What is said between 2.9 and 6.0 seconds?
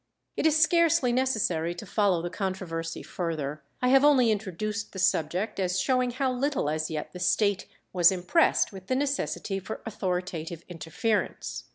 further. I have only introduced the subject as